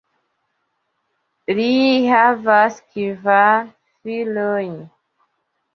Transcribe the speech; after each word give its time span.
Li 1.59 1.67
havas 2.13 2.81
kvar 2.97 3.73
filojn. 3.87 4.77